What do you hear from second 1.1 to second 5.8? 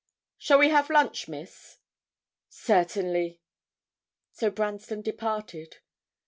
Miss?' 'Certainly.' So Branston departed.